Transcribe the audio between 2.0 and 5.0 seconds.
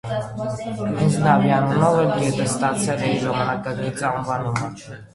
էլ գետը ստացել է իր ժամանակակից անվանումը։